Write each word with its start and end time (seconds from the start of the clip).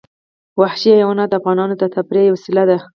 وحشي 0.61 0.89
حیوانات 0.97 1.29
د 1.29 1.33
افغانانو 1.39 1.73
د 1.77 1.83
تفریح 1.95 2.23
یوه 2.25 2.35
وسیله 2.35 2.63
ده. 2.69 2.77